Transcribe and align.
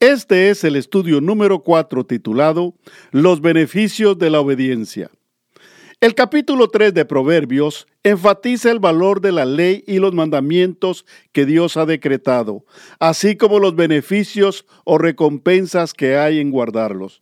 Este 0.00 0.48
es 0.48 0.64
el 0.64 0.76
estudio 0.76 1.20
número 1.20 1.62
4 1.62 2.06
titulado 2.06 2.74
Los 3.10 3.42
beneficios 3.42 4.16
de 4.16 4.30
la 4.30 4.40
obediencia. 4.40 5.10
El 6.00 6.14
capítulo 6.14 6.68
3 6.68 6.94
de 6.94 7.04
Proverbios 7.04 7.86
enfatiza 8.02 8.70
el 8.70 8.78
valor 8.78 9.20
de 9.20 9.32
la 9.32 9.44
ley 9.44 9.84
y 9.86 9.98
los 9.98 10.14
mandamientos 10.14 11.04
que 11.32 11.44
Dios 11.44 11.76
ha 11.76 11.84
decretado, 11.84 12.64
así 12.98 13.36
como 13.36 13.58
los 13.58 13.76
beneficios 13.76 14.64
o 14.84 14.96
recompensas 14.96 15.92
que 15.92 16.16
hay 16.16 16.40
en 16.40 16.50
guardarlos. 16.50 17.20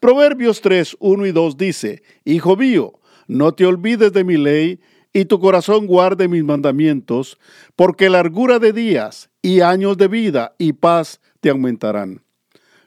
Proverbios 0.00 0.60
3, 0.60 0.96
1 0.98 1.24
y 1.24 1.30
2 1.30 1.56
dice, 1.56 2.02
Hijo 2.24 2.56
mío, 2.56 2.94
no 3.28 3.54
te 3.54 3.64
olvides 3.64 4.12
de 4.12 4.24
mi 4.24 4.38
ley 4.38 4.80
y 5.12 5.26
tu 5.26 5.38
corazón 5.38 5.86
guarde 5.86 6.26
mis 6.26 6.42
mandamientos, 6.42 7.38
porque 7.76 8.10
largura 8.10 8.58
de 8.58 8.72
días 8.72 9.30
y 9.40 9.60
años 9.60 9.96
de 9.96 10.08
vida 10.08 10.56
y 10.58 10.72
paz 10.72 11.20
te 11.40 11.50
aumentarán. 11.50 12.22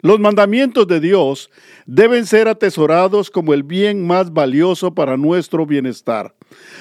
Los 0.02 0.20
mandamientos 0.20 0.88
de 0.88 1.00
Dios 1.00 1.52
deben 1.86 2.26
ser 2.26 2.48
atesorados 2.48 3.30
como 3.30 3.54
el 3.54 3.62
bien 3.62 4.06
más 4.06 4.34
valioso 4.34 4.96
para 4.96 5.16
nuestro 5.16 5.68
bienestar. 5.68 6.36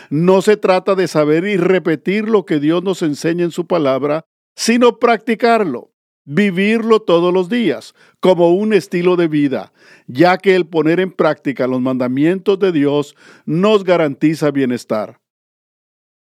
No 0.08 0.40
se 0.40 0.56
trata 0.56 0.94
de 0.94 1.06
saber 1.06 1.44
y 1.44 1.58
repetir 1.58 2.28
lo 2.28 2.46
que 2.46 2.58
Dios 2.60 2.82
nos 2.82 3.02
enseña 3.02 3.44
en 3.44 3.50
su 3.50 3.66
palabra, 3.66 4.24
sino 4.56 4.98
practicarlo, 4.98 5.92
vivirlo 6.24 7.00
todos 7.00 7.32
los 7.32 7.50
días, 7.50 7.94
como 8.20 8.54
un 8.54 8.72
estilo 8.72 9.16
de 9.16 9.28
vida, 9.28 9.72
ya 10.06 10.38
que 10.38 10.56
el 10.56 10.66
poner 10.66 10.98
en 10.98 11.12
práctica 11.12 11.66
los 11.66 11.80
mandamientos 11.82 12.58
de 12.58 12.72
Dios 12.72 13.14
nos 13.44 13.84
garantiza 13.84 14.50
bienestar. 14.50 15.20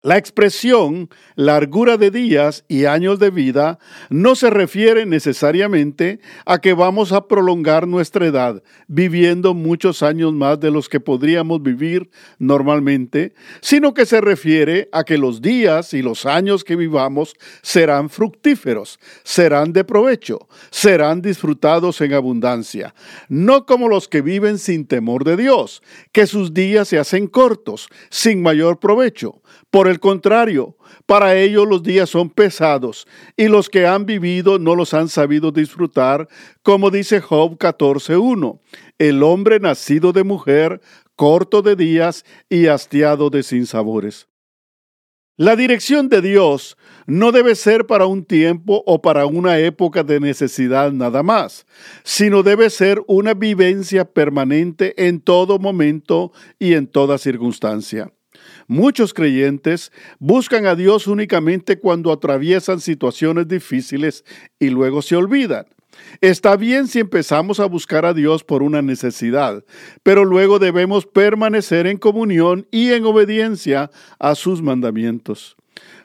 La 0.02 0.18
expresión 0.18 1.08
largura 1.34 1.96
de 1.96 2.10
días 2.10 2.64
y 2.68 2.84
años 2.84 3.18
de 3.18 3.30
vida 3.30 3.78
no 4.08 4.36
se 4.36 4.50
refiere 4.50 5.04
necesariamente 5.04 6.20
a 6.44 6.60
que 6.60 6.74
vamos 6.74 7.12
a 7.12 7.26
prolongar 7.26 7.88
nuestra 7.88 8.26
edad 8.26 8.62
viviendo 8.86 9.54
muchos 9.54 10.02
años 10.02 10.32
más 10.34 10.60
de 10.60 10.70
los 10.70 10.88
que 10.88 11.00
podríamos 11.00 11.62
vivir 11.62 12.10
normalmente, 12.38 13.32
sino 13.62 13.94
que 13.94 14.06
se 14.06 14.20
refiere 14.20 14.88
a 14.92 15.02
que 15.02 15.18
los 15.18 15.40
días 15.40 15.92
y 15.94 16.02
los 16.02 16.26
años 16.26 16.62
que 16.62 16.76
vivamos 16.76 17.34
serán 17.62 18.10
fructíferos, 18.10 19.00
serán 19.24 19.72
de 19.72 19.82
provecho, 19.82 20.46
serán 20.70 21.20
disfrutados 21.22 22.00
en 22.02 22.12
abundancia, 22.12 22.94
no 23.28 23.66
como 23.66 23.88
los 23.88 24.08
que 24.08 24.20
viven 24.20 24.58
sin 24.58 24.86
temor 24.86 25.24
de 25.24 25.36
Dios, 25.36 25.82
que 26.12 26.26
sus 26.26 26.54
días 26.54 26.86
se 26.86 26.98
hacen 26.98 27.26
cortos, 27.26 27.88
sin 28.10 28.42
mayor 28.42 28.78
provecho. 28.78 29.42
Por 29.70 29.88
el 29.88 29.95
contrario, 30.00 30.76
para 31.06 31.36
ellos 31.36 31.66
los 31.68 31.82
días 31.82 32.10
son 32.10 32.30
pesados 32.30 33.06
y 33.36 33.48
los 33.48 33.68
que 33.70 33.86
han 33.86 34.06
vivido 34.06 34.58
no 34.58 34.74
los 34.74 34.94
han 34.94 35.08
sabido 35.08 35.52
disfrutar, 35.52 36.28
como 36.62 36.90
dice 36.90 37.20
Job 37.20 37.58
14.1. 37.58 38.60
El 38.98 39.22
hombre 39.22 39.60
nacido 39.60 40.12
de 40.12 40.24
mujer, 40.24 40.80
corto 41.14 41.62
de 41.62 41.76
días 41.76 42.24
y 42.48 42.66
hastiado 42.66 43.30
de 43.30 43.42
sinsabores. 43.42 44.28
La 45.38 45.54
dirección 45.54 46.08
de 46.08 46.22
Dios 46.22 46.78
no 47.06 47.30
debe 47.30 47.54
ser 47.56 47.86
para 47.86 48.06
un 48.06 48.24
tiempo 48.24 48.82
o 48.86 49.02
para 49.02 49.26
una 49.26 49.58
época 49.58 50.02
de 50.02 50.18
necesidad 50.18 50.92
nada 50.92 51.22
más, 51.22 51.66
sino 52.04 52.42
debe 52.42 52.70
ser 52.70 53.02
una 53.06 53.34
vivencia 53.34 54.06
permanente 54.06 54.94
en 55.06 55.20
todo 55.20 55.58
momento 55.58 56.32
y 56.58 56.72
en 56.72 56.86
toda 56.86 57.18
circunstancia. 57.18 58.15
Muchos 58.66 59.14
creyentes 59.14 59.92
buscan 60.18 60.66
a 60.66 60.74
Dios 60.74 61.06
únicamente 61.06 61.78
cuando 61.78 62.12
atraviesan 62.12 62.80
situaciones 62.80 63.48
difíciles 63.48 64.24
y 64.58 64.70
luego 64.70 65.02
se 65.02 65.16
olvidan. 65.16 65.66
Está 66.20 66.56
bien 66.56 66.88
si 66.88 67.00
empezamos 67.00 67.60
a 67.60 67.66
buscar 67.66 68.04
a 68.04 68.14
Dios 68.14 68.44
por 68.44 68.62
una 68.62 68.82
necesidad, 68.82 69.64
pero 70.02 70.24
luego 70.24 70.58
debemos 70.58 71.06
permanecer 71.06 71.86
en 71.86 71.98
comunión 71.98 72.66
y 72.70 72.92
en 72.92 73.04
obediencia 73.04 73.90
a 74.18 74.34
sus 74.34 74.62
mandamientos. 74.62 75.56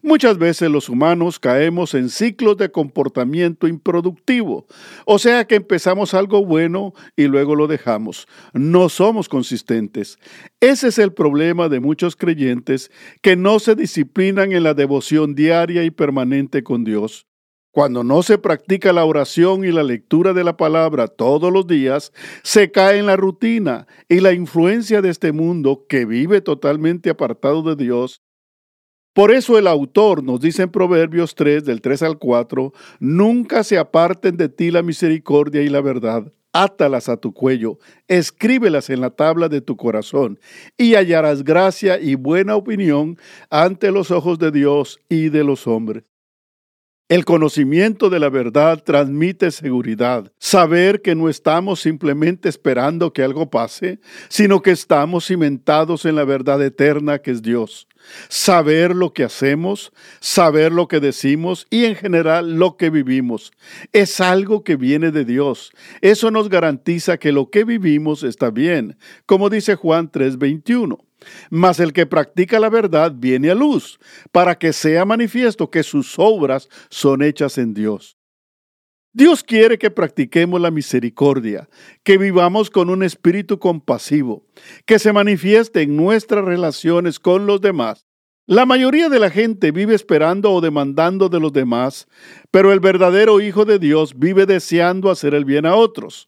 Muchas 0.03 0.39
veces 0.39 0.72
los 0.72 0.89
humanos 0.89 1.38
caemos 1.38 1.94
en 1.94 2.09
ciclos 2.09 2.57
de 2.57 2.72
comportamiento 2.72 3.67
improductivo, 3.67 4.66
o 5.06 5.19
sea 5.19 5.45
que 5.45 5.56
empezamos 5.56 6.16
algo 6.16 6.44
bueno 6.44 6.94
y 7.16 7.28
luego 7.28 7.56
lo 7.56 7.67
dejamos. 7.67 8.28
No 8.53 8.90
somos 8.90 9.29
consistentes. 9.29 10.17
Ese 10.59 10.88
es 10.88 10.97
el 10.97 11.13
problema 11.13 11.69
de 11.69 11.79
muchos 11.79 12.16
creyentes 12.16 12.90
que 13.22 13.35
no 13.35 13.59
se 13.59 13.75
disciplinan 13.75 14.53
en 14.53 14.63
la 14.63 14.73
devoción 14.73 15.35
diaria 15.35 15.84
y 15.84 15.91
permanente 15.91 16.63
con 16.63 16.84
Dios. 16.84 17.28
Cuando 17.69 18.03
no 18.03 18.23
se 18.23 18.40
practica 18.40 18.94
la 18.94 19.06
oración 19.06 19.63
y 19.63 19.72
la 19.72 19.84
lectura 19.84 20.34
de 20.34 20.44
la 20.44 20.57
palabra 20.57 21.09
todos 21.09 21.53
los 21.53 21.67
días, 21.67 22.11
se 22.41 22.72
cae 22.72 22.97
en 22.97 23.06
la 23.06 23.17
rutina 23.17 23.85
y 24.09 24.19
la 24.19 24.34
influencia 24.34 25.03
de 25.03 25.09
este 25.09 25.31
mundo 25.31 25.85
que 25.88 26.06
vive 26.06 26.41
totalmente 26.41 27.11
apartado 27.11 27.61
de 27.61 27.75
Dios 27.75 28.23
por 29.13 29.31
eso 29.31 29.57
el 29.57 29.67
autor 29.67 30.23
nos 30.23 30.39
dice 30.39 30.63
en 30.63 30.69
Proverbios 30.69 31.35
3, 31.35 31.66
del 31.66 31.81
3 31.81 32.03
al 32.03 32.17
4, 32.17 32.72
nunca 32.99 33.63
se 33.63 33.77
aparten 33.77 34.38
de 34.38 34.47
ti 34.47 34.72
la 34.72 34.83
misericordia 34.83 35.61
y 35.61 35.69
la 35.69 35.81
verdad. 35.81 36.31
Átalas 36.53 37.07
a 37.07 37.17
tu 37.17 37.33
cuello, 37.33 37.77
escríbelas 38.09 38.89
en 38.89 38.99
la 38.99 39.09
tabla 39.11 39.47
de 39.47 39.61
tu 39.61 39.77
corazón, 39.77 40.38
y 40.77 40.95
hallarás 40.95 41.44
gracia 41.44 41.99
y 41.99 42.16
buena 42.16 42.55
opinión 42.55 43.17
ante 43.49 43.91
los 43.91 44.11
ojos 44.11 44.38
de 44.38 44.51
Dios 44.51 44.99
y 45.07 45.29
de 45.29 45.45
los 45.45 45.66
hombres. 45.66 46.03
El 47.11 47.25
conocimiento 47.25 48.09
de 48.09 48.19
la 48.19 48.29
verdad 48.29 48.81
transmite 48.85 49.51
seguridad, 49.51 50.31
saber 50.39 51.01
que 51.01 51.13
no 51.13 51.27
estamos 51.27 51.81
simplemente 51.81 52.47
esperando 52.47 53.11
que 53.11 53.22
algo 53.22 53.49
pase, 53.49 53.99
sino 54.29 54.61
que 54.61 54.72
estamos 54.72 55.27
cimentados 55.27 56.05
en 56.05 56.16
la 56.16 56.23
verdad 56.23 56.63
eterna 56.63 57.19
que 57.19 57.31
es 57.31 57.41
Dios. 57.41 57.89
Saber 58.29 58.95
lo 58.95 59.11
que 59.11 59.25
hacemos, 59.25 59.91
saber 60.22 60.72
lo 60.72 60.88
que 60.88 61.01
decimos 61.01 61.67
y 61.69 61.83
en 61.83 61.95
general 61.95 62.55
lo 62.55 62.77
que 62.77 62.89
vivimos. 62.89 63.51
Es 63.91 64.22
algo 64.22 64.63
que 64.63 64.78
viene 64.78 65.11
de 65.11 65.25
Dios. 65.25 65.73
Eso 65.99 66.31
nos 66.31 66.47
garantiza 66.47 67.17
que 67.17 67.33
lo 67.33 67.49
que 67.49 67.66
vivimos 67.66 68.23
está 68.23 68.51
bien, 68.51 68.95
como 69.25 69.49
dice 69.49 69.75
Juan 69.75 70.09
3:21. 70.09 71.10
Mas 71.49 71.79
el 71.79 71.93
que 71.93 72.05
practica 72.05 72.59
la 72.59 72.69
verdad 72.69 73.13
viene 73.15 73.51
a 73.51 73.55
luz, 73.55 73.99
para 74.31 74.57
que 74.57 74.73
sea 74.73 75.05
manifiesto 75.05 75.69
que 75.69 75.83
sus 75.83 76.17
obras 76.17 76.69
son 76.89 77.21
hechas 77.21 77.57
en 77.57 77.73
Dios. 77.73 78.17
Dios 79.13 79.43
quiere 79.43 79.77
que 79.77 79.91
practiquemos 79.91 80.61
la 80.61 80.71
misericordia, 80.71 81.67
que 82.03 82.17
vivamos 82.17 82.69
con 82.69 82.89
un 82.89 83.03
espíritu 83.03 83.59
compasivo, 83.59 84.45
que 84.85 84.99
se 84.99 85.11
manifieste 85.11 85.81
en 85.81 85.97
nuestras 85.97 86.45
relaciones 86.45 87.19
con 87.19 87.45
los 87.45 87.59
demás. 87.59 88.05
La 88.47 88.65
mayoría 88.65 89.09
de 89.09 89.19
la 89.19 89.29
gente 89.29 89.71
vive 89.71 89.95
esperando 89.95 90.51
o 90.51 90.61
demandando 90.61 91.29
de 91.29 91.39
los 91.39 91.51
demás, 91.51 92.07
pero 92.51 92.71
el 92.71 92.79
verdadero 92.79 93.41
Hijo 93.41 93.65
de 93.65 93.79
Dios 93.79 94.17
vive 94.17 94.45
deseando 94.45 95.11
hacer 95.11 95.33
el 95.33 95.45
bien 95.45 95.65
a 95.65 95.75
otros. 95.75 96.27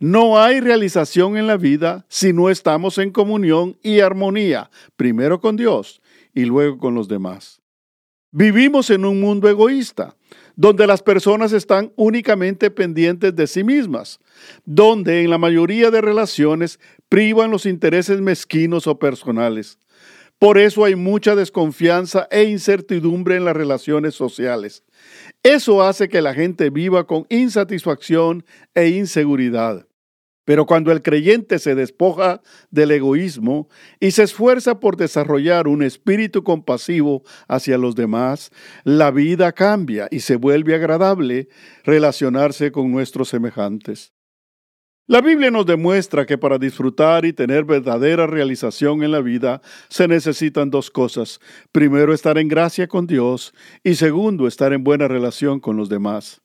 No 0.00 0.40
hay 0.40 0.60
realización 0.60 1.36
en 1.36 1.48
la 1.48 1.56
vida 1.56 2.06
si 2.08 2.32
no 2.32 2.50
estamos 2.50 2.98
en 2.98 3.10
comunión 3.10 3.76
y 3.82 3.98
armonía, 3.98 4.70
primero 4.96 5.40
con 5.40 5.56
Dios 5.56 6.00
y 6.32 6.44
luego 6.44 6.78
con 6.78 6.94
los 6.94 7.08
demás. 7.08 7.60
Vivimos 8.30 8.90
en 8.90 9.04
un 9.04 9.20
mundo 9.20 9.48
egoísta, 9.48 10.14
donde 10.54 10.86
las 10.86 11.02
personas 11.02 11.52
están 11.52 11.92
únicamente 11.96 12.70
pendientes 12.70 13.34
de 13.34 13.46
sí 13.48 13.64
mismas, 13.64 14.20
donde 14.64 15.24
en 15.24 15.30
la 15.30 15.38
mayoría 15.38 15.90
de 15.90 16.00
relaciones 16.00 16.78
privan 17.08 17.50
los 17.50 17.66
intereses 17.66 18.20
mezquinos 18.20 18.86
o 18.86 19.00
personales. 19.00 19.78
Por 20.38 20.58
eso 20.58 20.84
hay 20.84 20.94
mucha 20.94 21.34
desconfianza 21.34 22.28
e 22.30 22.44
incertidumbre 22.44 23.34
en 23.34 23.44
las 23.44 23.56
relaciones 23.56 24.14
sociales. 24.14 24.84
Eso 25.42 25.82
hace 25.82 26.08
que 26.08 26.22
la 26.22 26.34
gente 26.34 26.70
viva 26.70 27.08
con 27.08 27.26
insatisfacción 27.28 28.44
e 28.74 28.90
inseguridad. 28.90 29.87
Pero 30.48 30.64
cuando 30.64 30.92
el 30.92 31.02
creyente 31.02 31.58
se 31.58 31.74
despoja 31.74 32.40
del 32.70 32.90
egoísmo 32.92 33.68
y 34.00 34.12
se 34.12 34.22
esfuerza 34.22 34.80
por 34.80 34.96
desarrollar 34.96 35.68
un 35.68 35.82
espíritu 35.82 36.42
compasivo 36.42 37.22
hacia 37.48 37.76
los 37.76 37.94
demás, 37.94 38.50
la 38.82 39.10
vida 39.10 39.52
cambia 39.52 40.08
y 40.10 40.20
se 40.20 40.36
vuelve 40.36 40.74
agradable 40.74 41.50
relacionarse 41.84 42.72
con 42.72 42.90
nuestros 42.90 43.28
semejantes. 43.28 44.14
La 45.06 45.20
Biblia 45.20 45.50
nos 45.50 45.66
demuestra 45.66 46.24
que 46.24 46.38
para 46.38 46.56
disfrutar 46.56 47.26
y 47.26 47.34
tener 47.34 47.66
verdadera 47.66 48.26
realización 48.26 49.02
en 49.02 49.12
la 49.12 49.20
vida 49.20 49.60
se 49.90 50.08
necesitan 50.08 50.70
dos 50.70 50.90
cosas. 50.90 51.40
Primero, 51.72 52.14
estar 52.14 52.38
en 52.38 52.48
gracia 52.48 52.88
con 52.88 53.06
Dios 53.06 53.52
y 53.84 53.96
segundo, 53.96 54.48
estar 54.48 54.72
en 54.72 54.82
buena 54.82 55.08
relación 55.08 55.60
con 55.60 55.76
los 55.76 55.90
demás. 55.90 56.40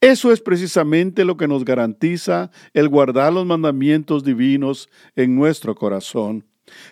Eso 0.00 0.32
es 0.32 0.40
precisamente 0.40 1.24
lo 1.24 1.36
que 1.36 1.48
nos 1.48 1.64
garantiza 1.64 2.50
el 2.72 2.88
guardar 2.88 3.32
los 3.32 3.46
mandamientos 3.46 4.24
divinos 4.24 4.88
en 5.16 5.34
nuestro 5.34 5.74
corazón. 5.74 6.44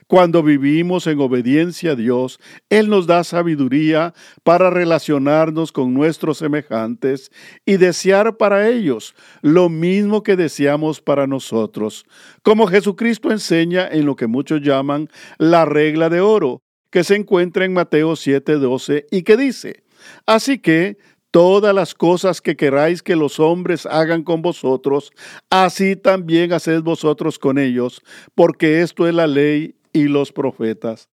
Cuando 0.07 0.43
vivimos 0.43 1.07
en 1.07 1.21
obediencia 1.21 1.93
a 1.93 1.97
Dios, 1.97 2.39
Él 2.69 2.89
nos 2.89 3.07
da 3.07 3.25
sabiduría 3.25 4.13
para 4.43 4.71
relacionarnos 4.71 5.73
con 5.73 5.95
nuestros 5.95 6.39
semejantes 6.39 7.31
y 7.65 7.79
desear 7.79 8.37
para 8.37 8.69
ellos 8.69 9.15
lo 9.41 9.69
mismo 9.71 10.23
que 10.23 10.37
deseamos 10.37 11.01
para 11.01 11.27
nosotros, 11.27 12.05
como 12.43 12.67
Jesucristo 12.67 13.31
enseña 13.31 13.89
en 13.89 14.05
lo 14.05 14.15
que 14.17 14.27
muchos 14.27 14.61
llaman 14.61 15.09
la 15.39 15.65
regla 15.65 16.11
de 16.11 16.21
oro, 16.21 16.61
que 16.91 17.05
se 17.05 17.17
encuentra 17.17 17.65
en 17.65 17.73
Mateo 17.73 18.13
7:12 18.13 19.07
y 19.11 19.23
que 19.23 19.37
dice, 19.39 19.83
Así 20.27 20.59
que 20.59 20.99
todas 21.33 21.75
las 21.75 21.95
cosas 21.95 22.41
que 22.41 22.57
queráis 22.57 23.03
que 23.03 23.17
los 23.17 23.41
hombres 23.41 23.87
hagan 23.87 24.23
con 24.23 24.43
vosotros, 24.43 25.11
así 25.51 25.97
también 25.97 26.53
haced 26.53 26.83
vosotros 26.83 27.39
con 27.41 27.59
ellos, 27.59 28.03
porque 28.37 28.83
esto 28.83 29.09
es 29.09 29.15
la 29.15 29.27
ley 29.27 29.75
y 29.93 30.05
los 30.05 30.31
profetas. 30.31 31.09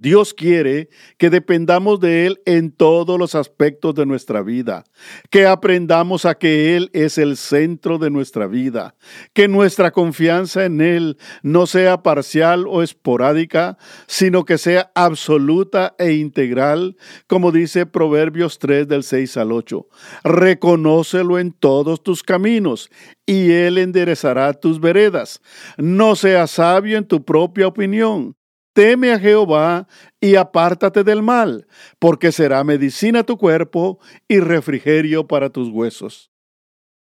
Dios 0.00 0.32
quiere 0.32 0.90
que 1.16 1.28
dependamos 1.28 1.98
de 1.98 2.26
Él 2.26 2.40
en 2.46 2.70
todos 2.70 3.18
los 3.18 3.34
aspectos 3.34 3.96
de 3.96 4.06
nuestra 4.06 4.42
vida, 4.42 4.84
que 5.28 5.44
aprendamos 5.44 6.24
a 6.24 6.36
que 6.36 6.76
Él 6.76 6.88
es 6.92 7.18
el 7.18 7.36
centro 7.36 7.98
de 7.98 8.08
nuestra 8.08 8.46
vida, 8.46 8.94
que 9.32 9.48
nuestra 9.48 9.90
confianza 9.90 10.64
en 10.64 10.80
Él 10.80 11.18
no 11.42 11.66
sea 11.66 12.04
parcial 12.04 12.66
o 12.68 12.84
esporádica, 12.84 13.76
sino 14.06 14.44
que 14.44 14.56
sea 14.56 14.92
absoluta 14.94 15.96
e 15.98 16.12
integral, 16.12 16.96
como 17.26 17.50
dice 17.50 17.84
Proverbios 17.84 18.60
3 18.60 18.86
del 18.86 19.02
6 19.02 19.36
al 19.36 19.50
8. 19.50 19.84
Reconócelo 20.22 21.40
en 21.40 21.50
todos 21.50 22.04
tus 22.04 22.22
caminos 22.22 22.88
y 23.26 23.50
Él 23.50 23.78
enderezará 23.78 24.52
tus 24.52 24.78
veredas. 24.78 25.40
No 25.76 26.14
seas 26.14 26.52
sabio 26.52 26.96
en 26.98 27.04
tu 27.04 27.24
propia 27.24 27.66
opinión 27.66 28.37
Teme 28.78 29.10
a 29.10 29.18
Jehová 29.18 29.88
y 30.20 30.36
apártate 30.36 31.02
del 31.02 31.20
mal, 31.20 31.66
porque 31.98 32.30
será 32.30 32.62
medicina 32.62 33.24
tu 33.24 33.36
cuerpo 33.36 33.98
y 34.28 34.38
refrigerio 34.38 35.26
para 35.26 35.50
tus 35.50 35.68
huesos. 35.68 36.30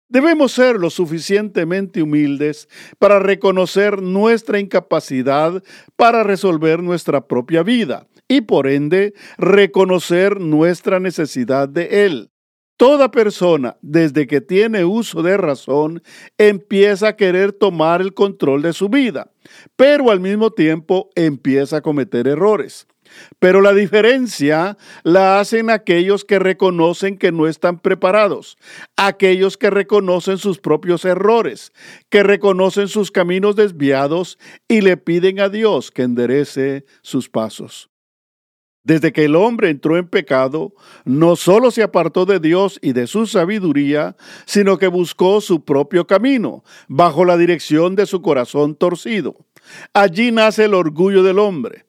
Debemos 0.08 0.50
ser 0.50 0.80
lo 0.80 0.90
suficientemente 0.90 2.02
humildes 2.02 2.68
para 2.98 3.20
reconocer 3.20 4.02
nuestra 4.02 4.58
incapacidad 4.58 5.62
para 5.94 6.24
resolver 6.24 6.82
nuestra 6.82 7.28
propia 7.28 7.62
vida 7.62 8.08
y 8.26 8.40
por 8.40 8.66
ende 8.66 9.14
reconocer 9.38 10.40
nuestra 10.40 10.98
necesidad 10.98 11.68
de 11.68 12.04
Él. 12.04 12.32
Toda 12.80 13.10
persona, 13.10 13.76
desde 13.82 14.26
que 14.26 14.40
tiene 14.40 14.86
uso 14.86 15.22
de 15.22 15.36
razón, 15.36 16.02
empieza 16.38 17.08
a 17.08 17.16
querer 17.16 17.52
tomar 17.52 18.00
el 18.00 18.14
control 18.14 18.62
de 18.62 18.72
su 18.72 18.88
vida, 18.88 19.30
pero 19.76 20.10
al 20.10 20.18
mismo 20.18 20.50
tiempo 20.50 21.10
empieza 21.14 21.76
a 21.76 21.80
cometer 21.82 22.26
errores. 22.26 22.86
Pero 23.38 23.60
la 23.60 23.74
diferencia 23.74 24.78
la 25.02 25.40
hacen 25.40 25.68
aquellos 25.68 26.24
que 26.24 26.38
reconocen 26.38 27.18
que 27.18 27.32
no 27.32 27.46
están 27.46 27.80
preparados, 27.80 28.56
aquellos 28.96 29.58
que 29.58 29.68
reconocen 29.68 30.38
sus 30.38 30.58
propios 30.58 31.04
errores, 31.04 31.72
que 32.08 32.22
reconocen 32.22 32.88
sus 32.88 33.10
caminos 33.10 33.56
desviados 33.56 34.38
y 34.68 34.80
le 34.80 34.96
piden 34.96 35.40
a 35.40 35.50
Dios 35.50 35.90
que 35.90 36.00
enderece 36.00 36.86
sus 37.02 37.28
pasos. 37.28 37.90
Desde 38.90 39.12
que 39.12 39.26
el 39.26 39.36
hombre 39.36 39.70
entró 39.70 39.98
en 39.98 40.08
pecado, 40.08 40.74
no 41.04 41.36
solo 41.36 41.70
se 41.70 41.84
apartó 41.84 42.26
de 42.26 42.40
Dios 42.40 42.80
y 42.82 42.92
de 42.92 43.06
su 43.06 43.24
sabiduría, 43.24 44.16
sino 44.46 44.78
que 44.78 44.88
buscó 44.88 45.40
su 45.40 45.64
propio 45.64 46.08
camino, 46.08 46.64
bajo 46.88 47.24
la 47.24 47.36
dirección 47.36 47.94
de 47.94 48.04
su 48.04 48.20
corazón 48.20 48.74
torcido. 48.74 49.36
Allí 49.94 50.32
nace 50.32 50.64
el 50.64 50.74
orgullo 50.74 51.22
del 51.22 51.38
hombre. 51.38 51.84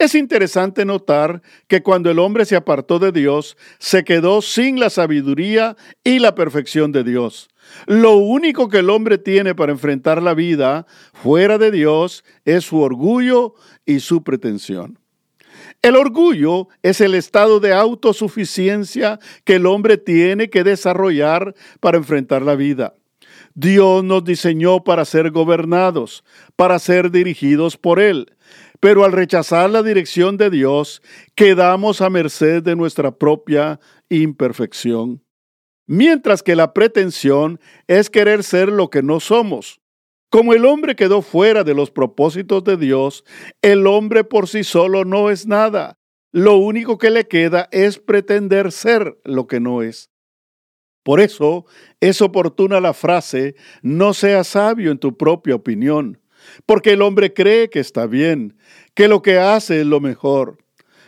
Es 0.00 0.16
interesante 0.16 0.84
notar 0.84 1.42
que 1.68 1.80
cuando 1.84 2.10
el 2.10 2.18
hombre 2.18 2.44
se 2.44 2.56
apartó 2.56 2.98
de 2.98 3.12
Dios, 3.12 3.56
se 3.78 4.02
quedó 4.02 4.42
sin 4.42 4.80
la 4.80 4.90
sabiduría 4.90 5.76
y 6.02 6.18
la 6.18 6.34
perfección 6.34 6.90
de 6.90 7.04
Dios. 7.04 7.50
Lo 7.86 8.16
único 8.16 8.68
que 8.68 8.78
el 8.78 8.90
hombre 8.90 9.16
tiene 9.16 9.54
para 9.54 9.70
enfrentar 9.70 10.20
la 10.20 10.34
vida 10.34 10.88
fuera 11.12 11.56
de 11.56 11.70
Dios 11.70 12.24
es 12.44 12.64
su 12.64 12.80
orgullo 12.80 13.54
y 13.86 14.00
su 14.00 14.24
pretensión. 14.24 14.98
El 15.82 15.96
orgullo 15.96 16.68
es 16.84 17.00
el 17.00 17.12
estado 17.14 17.58
de 17.58 17.72
autosuficiencia 17.74 19.18
que 19.44 19.56
el 19.56 19.66
hombre 19.66 19.98
tiene 19.98 20.48
que 20.48 20.62
desarrollar 20.62 21.56
para 21.80 21.98
enfrentar 21.98 22.42
la 22.42 22.54
vida. 22.54 22.94
Dios 23.54 24.04
nos 24.04 24.22
diseñó 24.24 24.84
para 24.84 25.04
ser 25.04 25.32
gobernados, 25.32 26.22
para 26.54 26.78
ser 26.78 27.10
dirigidos 27.10 27.76
por 27.76 27.98
Él. 27.98 28.36
Pero 28.78 29.04
al 29.04 29.10
rechazar 29.10 29.70
la 29.70 29.82
dirección 29.82 30.36
de 30.36 30.50
Dios, 30.50 31.02
quedamos 31.34 32.00
a 32.00 32.10
merced 32.10 32.62
de 32.62 32.76
nuestra 32.76 33.18
propia 33.18 33.80
imperfección. 34.08 35.24
Mientras 35.86 36.44
que 36.44 36.54
la 36.54 36.72
pretensión 36.72 37.60
es 37.88 38.08
querer 38.08 38.44
ser 38.44 38.68
lo 38.68 38.88
que 38.88 39.02
no 39.02 39.18
somos. 39.18 39.81
Como 40.32 40.54
el 40.54 40.64
hombre 40.64 40.96
quedó 40.96 41.20
fuera 41.20 41.62
de 41.62 41.74
los 41.74 41.90
propósitos 41.90 42.64
de 42.64 42.78
Dios, 42.78 43.22
el 43.60 43.86
hombre 43.86 44.24
por 44.24 44.48
sí 44.48 44.64
solo 44.64 45.04
no 45.04 45.28
es 45.28 45.46
nada. 45.46 45.98
Lo 46.30 46.56
único 46.56 46.96
que 46.96 47.10
le 47.10 47.28
queda 47.28 47.68
es 47.70 47.98
pretender 47.98 48.72
ser 48.72 49.18
lo 49.24 49.46
que 49.46 49.60
no 49.60 49.82
es. 49.82 50.10
Por 51.02 51.20
eso 51.20 51.66
es 52.00 52.22
oportuna 52.22 52.80
la 52.80 52.94
frase, 52.94 53.56
no 53.82 54.14
seas 54.14 54.46
sabio 54.48 54.90
en 54.90 54.96
tu 54.96 55.18
propia 55.18 55.54
opinión, 55.54 56.18
porque 56.64 56.92
el 56.92 57.02
hombre 57.02 57.34
cree 57.34 57.68
que 57.68 57.80
está 57.80 58.06
bien, 58.06 58.56
que 58.94 59.08
lo 59.08 59.20
que 59.20 59.36
hace 59.36 59.82
es 59.82 59.86
lo 59.86 60.00
mejor. 60.00 60.56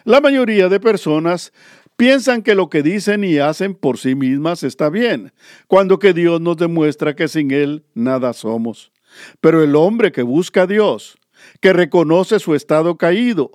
La 0.04 0.20
mayoría 0.20 0.68
de 0.68 0.80
personas 0.80 1.54
piensan 1.96 2.42
que 2.42 2.54
lo 2.54 2.68
que 2.68 2.82
dicen 2.82 3.24
y 3.24 3.38
hacen 3.38 3.74
por 3.74 3.96
sí 3.96 4.14
mismas 4.14 4.62
está 4.62 4.90
bien, 4.90 5.32
cuando 5.66 5.98
que 5.98 6.12
Dios 6.12 6.42
nos 6.42 6.58
demuestra 6.58 7.16
que 7.16 7.26
sin 7.26 7.52
Él 7.52 7.86
nada 7.94 8.34
somos. 8.34 8.92
Pero 9.40 9.62
el 9.62 9.76
hombre 9.76 10.12
que 10.12 10.22
busca 10.22 10.62
a 10.62 10.66
Dios, 10.66 11.16
que 11.60 11.72
reconoce 11.72 12.38
su 12.38 12.54
estado 12.54 12.96
caído 12.96 13.50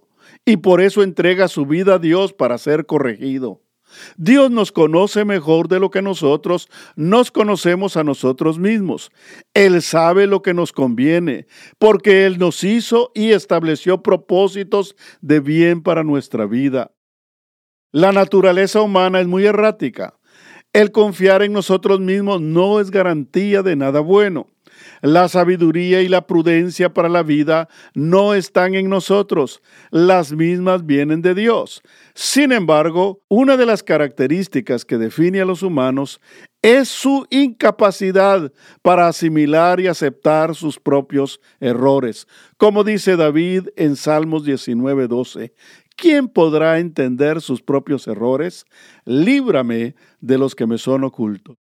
y 0.45 0.57
por 0.57 0.81
eso 0.81 1.03
entrega 1.03 1.47
su 1.47 1.65
vida 1.65 1.95
a 1.95 1.99
Dios 1.99 2.33
para 2.33 2.57
ser 2.57 2.85
corregido. 2.85 3.61
Dios 4.17 4.51
nos 4.51 4.71
conoce 4.71 5.25
mejor 5.25 5.67
de 5.67 5.79
lo 5.79 5.89
que 5.89 6.01
nosotros 6.01 6.69
nos 6.95 7.31
conocemos 7.31 7.97
a 7.97 8.03
nosotros 8.03 8.59
mismos. 8.59 9.11
Él 9.53 9.81
sabe 9.81 10.27
lo 10.27 10.41
que 10.41 10.53
nos 10.53 10.71
conviene, 10.71 11.47
porque 11.79 12.25
Él 12.25 12.37
nos 12.37 12.63
hizo 12.63 13.11
y 13.15 13.31
estableció 13.31 14.03
propósitos 14.03 14.95
de 15.21 15.39
bien 15.39 15.81
para 15.81 16.03
nuestra 16.03 16.45
vida. 16.45 16.91
La 17.91 18.11
naturaleza 18.11 18.81
humana 18.81 19.19
es 19.19 19.27
muy 19.27 19.45
errática. 19.45 20.13
El 20.71 20.91
confiar 20.91 21.41
en 21.41 21.53
nosotros 21.53 21.99
mismos 21.99 22.41
no 22.41 22.79
es 22.79 22.91
garantía 22.91 23.63
de 23.63 23.75
nada 23.75 24.01
bueno. 24.01 24.47
La 25.01 25.27
sabiduría 25.29 26.01
y 26.01 26.07
la 26.07 26.27
prudencia 26.27 26.93
para 26.93 27.09
la 27.09 27.23
vida 27.23 27.69
no 27.93 28.33
están 28.33 28.75
en 28.75 28.89
nosotros, 28.89 29.61
las 29.91 30.31
mismas 30.31 30.85
vienen 30.85 31.21
de 31.21 31.35
Dios. 31.35 31.81
Sin 32.13 32.51
embargo, 32.51 33.21
una 33.29 33.57
de 33.57 33.65
las 33.65 33.83
características 33.83 34.85
que 34.85 34.97
define 34.97 35.41
a 35.41 35.45
los 35.45 35.63
humanos 35.63 36.19
es 36.61 36.89
su 36.89 37.25
incapacidad 37.29 38.51
para 38.81 39.07
asimilar 39.07 39.79
y 39.79 39.87
aceptar 39.87 40.55
sus 40.55 40.79
propios 40.79 41.39
errores. 41.59 42.27
Como 42.57 42.83
dice 42.83 43.15
David 43.15 43.69
en 43.77 43.95
Salmos 43.95 44.43
19:12, 44.45 45.53
¿quién 45.95 46.27
podrá 46.27 46.79
entender 46.79 47.41
sus 47.41 47.61
propios 47.61 48.07
errores? 48.07 48.65
Líbrame 49.05 49.95
de 50.19 50.37
los 50.37 50.55
que 50.55 50.67
me 50.67 50.77
son 50.77 51.03
ocultos. 51.03 51.57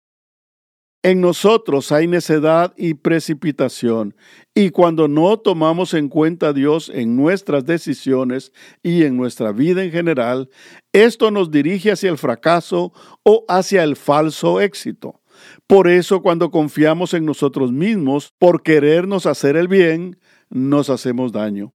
En 1.04 1.20
nosotros 1.20 1.92
hay 1.92 2.06
necedad 2.06 2.72
y 2.78 2.94
precipitación, 2.94 4.16
y 4.54 4.70
cuando 4.70 5.06
no 5.06 5.36
tomamos 5.38 5.92
en 5.92 6.08
cuenta 6.08 6.48
a 6.48 6.52
Dios 6.54 6.90
en 6.94 7.14
nuestras 7.14 7.66
decisiones 7.66 8.52
y 8.82 9.04
en 9.04 9.14
nuestra 9.14 9.52
vida 9.52 9.84
en 9.84 9.90
general, 9.90 10.48
esto 10.94 11.30
nos 11.30 11.50
dirige 11.50 11.92
hacia 11.92 12.08
el 12.08 12.16
fracaso 12.16 12.94
o 13.22 13.44
hacia 13.48 13.82
el 13.82 13.96
falso 13.96 14.62
éxito. 14.62 15.20
Por 15.66 15.88
eso 15.88 16.22
cuando 16.22 16.50
confiamos 16.50 17.12
en 17.12 17.26
nosotros 17.26 17.70
mismos 17.70 18.32
por 18.38 18.62
querernos 18.62 19.26
hacer 19.26 19.58
el 19.58 19.68
bien, 19.68 20.18
nos 20.48 20.88
hacemos 20.88 21.32
daño. 21.32 21.74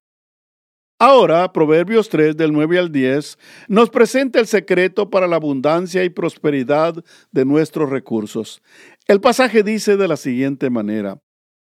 Ahora, 1.02 1.54
Proverbios 1.54 2.10
3 2.10 2.36
del 2.36 2.52
9 2.52 2.78
al 2.78 2.92
10 2.92 3.38
nos 3.70 3.90
presenta 3.90 4.38
el 4.38 4.48
secreto 4.48 5.10
para 5.10 5.28
la 5.28 5.38
abundancia 5.38 6.04
y 6.04 6.10
prosperidad 6.10 6.94
de 7.32 7.46
nuestros 7.46 7.90
recursos. 7.90 8.62
El 9.10 9.22
pasaje 9.22 9.64
dice 9.64 9.98
de 9.98 10.08
la 10.08 10.18
siguiente 10.18 10.70
manera, 10.70 11.20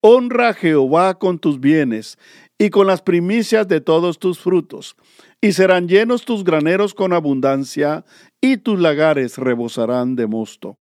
Honra 0.02 0.49
a 0.49 0.54
Jehová 0.54 1.21
con 1.21 1.38
tus 1.38 1.61
bienes 1.61 2.18
y 2.59 2.71
con 2.71 2.88
las 2.88 3.00
primicias 3.00 3.68
de 3.68 3.80
todos 3.80 4.18
tus 4.18 4.40
frutos, 4.40 4.97
y 5.40 5.52
serán 5.52 5.87
llenos 5.87 6.25
tus 6.25 6.42
graneros 6.42 6.95
con 6.95 7.12
abundancia, 7.12 8.04
y 8.40 8.57
tus 8.57 8.80
lagares 8.80 9.38
rebosarán 9.38 10.16
de 10.16 10.26
mosto. 10.26 10.78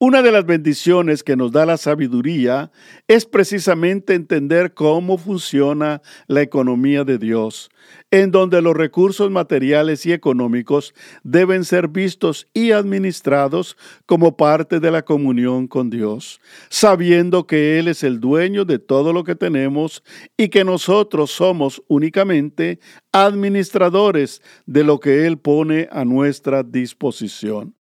Una 0.00 0.22
de 0.22 0.32
las 0.32 0.44
bendiciones 0.44 1.22
que 1.22 1.36
nos 1.36 1.52
da 1.52 1.64
la 1.64 1.76
sabiduría 1.76 2.72
es 3.06 3.24
precisamente 3.24 4.14
entender 4.14 4.74
cómo 4.74 5.18
funciona 5.18 6.02
la 6.26 6.42
economía 6.42 7.04
de 7.04 7.16
Dios, 7.16 7.70
en 8.10 8.32
donde 8.32 8.60
los 8.60 8.76
recursos 8.76 9.30
materiales 9.30 10.04
y 10.04 10.12
económicos 10.12 10.94
deben 11.22 11.64
ser 11.64 11.86
vistos 11.86 12.48
y 12.52 12.72
administrados 12.72 13.76
como 14.04 14.36
parte 14.36 14.80
de 14.80 14.90
la 14.90 15.04
comunión 15.04 15.68
con 15.68 15.90
Dios, 15.90 16.40
sabiendo 16.70 17.46
que 17.46 17.78
Él 17.78 17.86
es 17.86 18.02
el 18.02 18.18
dueño 18.18 18.64
de 18.64 18.80
todo 18.80 19.12
lo 19.12 19.22
que 19.22 19.36
tenemos 19.36 20.02
y 20.36 20.48
que 20.48 20.64
nosotros 20.64 21.30
somos 21.30 21.80
únicamente 21.86 22.80
administradores 23.12 24.42
de 24.66 24.82
lo 24.82 24.98
que 24.98 25.24
Él 25.24 25.38
pone 25.38 25.88
a 25.92 26.04
nuestra 26.04 26.64
disposición. 26.64 27.73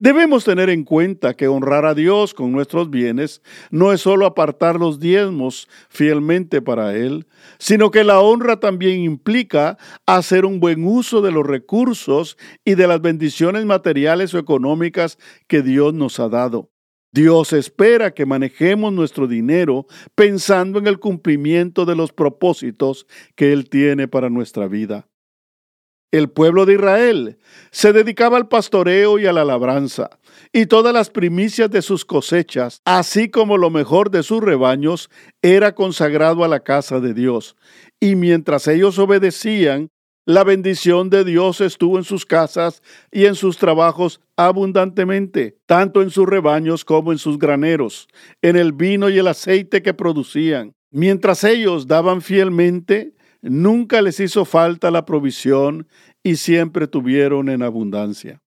Debemos 0.00 0.44
tener 0.44 0.70
en 0.70 0.82
cuenta 0.82 1.34
que 1.34 1.46
honrar 1.46 1.86
a 1.86 1.94
Dios 1.94 2.34
con 2.34 2.50
nuestros 2.50 2.90
bienes 2.90 3.42
no 3.70 3.92
es 3.92 4.00
solo 4.00 4.26
apartar 4.26 4.78
los 4.78 4.98
diezmos 4.98 5.68
fielmente 5.88 6.60
para 6.60 6.96
Él, 6.96 7.28
sino 7.58 7.92
que 7.92 8.02
la 8.02 8.18
honra 8.20 8.58
también 8.58 9.00
implica 9.00 9.78
hacer 10.04 10.46
un 10.46 10.58
buen 10.58 10.84
uso 10.84 11.22
de 11.22 11.30
los 11.30 11.46
recursos 11.46 12.36
y 12.64 12.74
de 12.74 12.88
las 12.88 13.00
bendiciones 13.00 13.64
materiales 13.66 14.34
o 14.34 14.38
económicas 14.38 15.16
que 15.46 15.62
Dios 15.62 15.94
nos 15.94 16.18
ha 16.18 16.28
dado. 16.28 16.72
Dios 17.12 17.52
espera 17.52 18.12
que 18.12 18.26
manejemos 18.26 18.92
nuestro 18.92 19.28
dinero 19.28 19.86
pensando 20.16 20.80
en 20.80 20.88
el 20.88 20.98
cumplimiento 20.98 21.84
de 21.84 21.94
los 21.94 22.12
propósitos 22.12 23.06
que 23.36 23.52
Él 23.52 23.68
tiene 23.70 24.08
para 24.08 24.28
nuestra 24.28 24.66
vida. 24.66 25.06
El 26.14 26.30
pueblo 26.30 26.64
de 26.64 26.74
Israel 26.74 27.38
se 27.72 27.92
dedicaba 27.92 28.36
al 28.36 28.46
pastoreo 28.46 29.18
y 29.18 29.26
a 29.26 29.32
la 29.32 29.44
labranza, 29.44 30.10
y 30.52 30.66
todas 30.66 30.94
las 30.94 31.10
primicias 31.10 31.68
de 31.72 31.82
sus 31.82 32.04
cosechas, 32.04 32.80
así 32.84 33.28
como 33.28 33.58
lo 33.58 33.68
mejor 33.68 34.12
de 34.12 34.22
sus 34.22 34.40
rebaños, 34.40 35.10
era 35.42 35.74
consagrado 35.74 36.44
a 36.44 36.48
la 36.48 36.60
casa 36.60 37.00
de 37.00 37.14
Dios. 37.14 37.56
Y 37.98 38.14
mientras 38.14 38.68
ellos 38.68 39.00
obedecían, 39.00 39.88
la 40.24 40.44
bendición 40.44 41.10
de 41.10 41.24
Dios 41.24 41.60
estuvo 41.60 41.98
en 41.98 42.04
sus 42.04 42.24
casas 42.24 42.80
y 43.10 43.24
en 43.24 43.34
sus 43.34 43.58
trabajos 43.58 44.20
abundantemente, 44.36 45.58
tanto 45.66 46.00
en 46.00 46.10
sus 46.10 46.28
rebaños 46.28 46.84
como 46.84 47.10
en 47.10 47.18
sus 47.18 47.40
graneros, 47.40 48.06
en 48.40 48.54
el 48.54 48.72
vino 48.72 49.08
y 49.10 49.18
el 49.18 49.26
aceite 49.26 49.82
que 49.82 49.94
producían. 49.94 50.74
Mientras 50.92 51.42
ellos 51.42 51.88
daban 51.88 52.22
fielmente, 52.22 53.13
Nunca 53.46 54.00
les 54.00 54.20
hizo 54.20 54.46
falta 54.46 54.90
la 54.90 55.04
provisión 55.04 55.86
y 56.22 56.36
siempre 56.36 56.86
tuvieron 56.86 57.50
en 57.50 57.62
abundancia. 57.62 58.40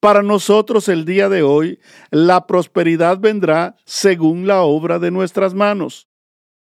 Para 0.00 0.24
nosotros 0.24 0.88
el 0.88 1.04
día 1.04 1.28
de 1.28 1.44
hoy, 1.44 1.78
la 2.10 2.48
prosperidad 2.48 3.20
vendrá 3.20 3.76
según 3.84 4.48
la 4.48 4.62
obra 4.62 4.98
de 4.98 5.12
nuestras 5.12 5.54
manos. 5.54 6.08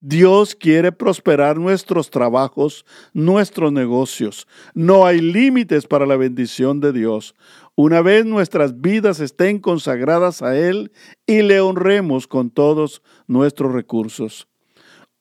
Dios 0.01 0.53
quiere 0.53 0.91
prosperar 0.91 1.57
nuestros 1.57 2.09
trabajos, 2.09 2.85
nuestros 3.13 3.71
negocios. 3.71 4.45
No 4.73 5.05
hay 5.05 5.21
límites 5.21 5.87
para 5.87 6.05
la 6.05 6.17
bendición 6.17 6.81
de 6.81 6.91
Dios. 6.91 7.35
Una 7.75 8.01
vez 8.01 8.25
nuestras 8.25 8.81
vidas 8.81 9.21
estén 9.21 9.59
consagradas 9.59 10.41
a 10.41 10.57
Él 10.57 10.91
y 11.25 11.41
le 11.41 11.61
honremos 11.61 12.27
con 12.27 12.49
todos 12.49 13.01
nuestros 13.27 13.71
recursos. 13.71 14.49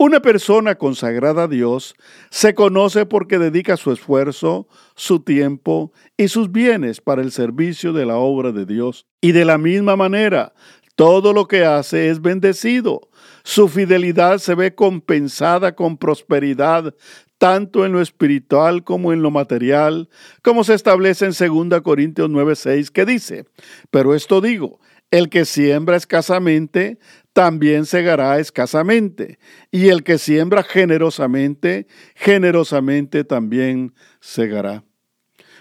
Una 0.01 0.21
persona 0.21 0.77
consagrada 0.77 1.43
a 1.43 1.49
Dios 1.49 1.97
se 2.31 2.55
conoce 2.55 3.05
porque 3.05 3.37
dedica 3.37 3.77
su 3.77 3.91
esfuerzo, 3.91 4.69
su 4.95 5.19
tiempo 5.19 5.93
y 6.17 6.29
sus 6.29 6.53
bienes 6.53 7.01
para 7.01 7.21
el 7.21 7.33
servicio 7.33 7.93
de 7.93 8.07
la 8.07 8.17
obra 8.17 8.53
de 8.53 8.65
Dios. 8.65 9.09
Y 9.21 9.33
de 9.33 9.45
la 9.45 9.59
misma 9.59 9.97
manera, 9.97 10.55
todo 10.95 11.33
lo 11.33 11.49
que 11.49 11.65
hace 11.65 12.11
es 12.11 12.23
bendecido. 12.23 13.09
Su 13.43 13.67
fidelidad 13.67 14.39
se 14.39 14.55
ve 14.55 14.73
compensada 14.73 15.75
con 15.75 15.99
prosperidad, 15.99 16.95
tanto 17.37 17.85
en 17.85 17.91
lo 17.91 18.01
espiritual 18.01 18.85
como 18.85 19.13
en 19.13 19.21
lo 19.21 19.33
material, 19.33 20.09
como 20.43 20.63
se 20.63 20.75
establece 20.75 21.25
en 21.25 21.33
2 21.69 21.81
Corintios 21.83 22.31
9:6, 22.31 22.93
que 22.93 23.05
dice, 23.05 23.47
pero 23.91 24.15
esto 24.15 24.41
digo, 24.41 24.79
el 25.11 25.29
que 25.29 25.45
siembra 25.45 25.97
escasamente, 25.97 26.99
también 27.39 27.87
segará 27.87 28.41
escasamente, 28.41 29.39
y 29.71 29.91
el 29.91 30.03
que 30.03 30.19
siembra 30.19 30.65
generosamente, 30.65 31.87
generosamente 32.17 33.23
también 33.23 33.95
segará. 34.19 34.83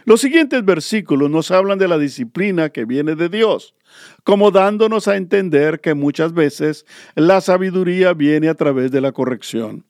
Los 0.04 0.22
siguientes 0.22 0.66
versículos 0.66 1.30
nos 1.30 1.52
hablan 1.52 1.78
de 1.78 1.88
la 1.88 2.00
disciplina 2.00 2.70
que 2.70 2.86
viene 2.86 3.14
de 3.14 3.30
Dios, 3.30 3.76
como 4.24 4.50
dándonos 4.50 5.08
a 5.08 5.18
entender 5.18 5.80
que 5.80 5.94
muchas 5.94 6.34
veces 6.34 6.84
la 7.14 7.42
sabiduría 7.42 8.14
viene 8.14 8.50
a 8.50 8.56
través 8.56 8.90
de 8.90 9.02
la 9.02 9.12
corrección. 9.12 9.86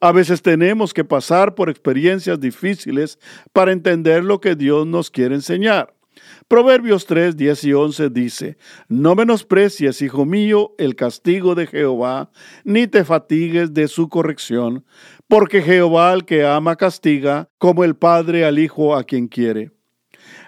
A 0.00 0.12
veces 0.12 0.40
tenemos 0.40 0.94
que 0.94 1.04
pasar 1.04 1.56
por 1.56 1.68
experiencias 1.68 2.38
difíciles 2.38 3.18
para 3.52 3.72
entender 3.72 4.22
lo 4.22 4.40
que 4.40 4.54
Dios 4.54 4.86
nos 4.86 5.10
quiere 5.10 5.34
enseñar. 5.34 5.94
Proverbios 6.48 7.06
3, 7.06 7.36
10 7.36 7.64
y 7.64 7.72
11 7.72 8.10
dice, 8.10 8.58
No 8.88 9.14
menosprecies, 9.14 10.02
hijo 10.02 10.26
mío, 10.26 10.74
el 10.78 10.94
castigo 10.94 11.54
de 11.54 11.66
Jehová, 11.66 12.30
ni 12.64 12.86
te 12.86 13.04
fatigues 13.04 13.72
de 13.72 13.88
su 13.88 14.08
corrección, 14.08 14.84
porque 15.26 15.62
Jehová 15.62 16.12
al 16.12 16.24
que 16.26 16.44
ama 16.44 16.76
castiga, 16.76 17.48
como 17.58 17.82
el 17.82 17.96
Padre 17.96 18.44
al 18.44 18.58
Hijo 18.58 18.94
a 18.94 19.04
quien 19.04 19.28
quiere. 19.28 19.70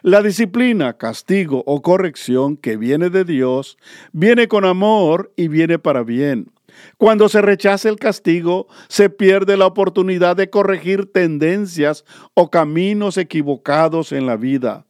La 0.02 0.22
disciplina, 0.22 0.98
castigo 0.98 1.62
o 1.66 1.80
corrección 1.82 2.56
que 2.56 2.76
viene 2.76 3.10
de 3.10 3.24
Dios, 3.24 3.78
viene 4.12 4.48
con 4.48 4.64
amor 4.64 5.32
y 5.36 5.48
viene 5.48 5.78
para 5.78 6.02
bien. 6.02 6.52
Cuando 6.98 7.28
se 7.28 7.40
rechaza 7.40 7.88
el 7.88 7.96
castigo, 7.96 8.68
se 8.88 9.08
pierde 9.08 9.56
la 9.56 9.66
oportunidad 9.66 10.36
de 10.36 10.50
corregir 10.50 11.10
tendencias 11.10 12.04
o 12.34 12.50
caminos 12.50 13.16
equivocados 13.16 14.12
en 14.12 14.26
la 14.26 14.36
vida. 14.36 14.86